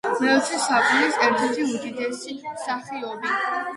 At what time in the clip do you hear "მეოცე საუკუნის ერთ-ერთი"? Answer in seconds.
0.21-1.67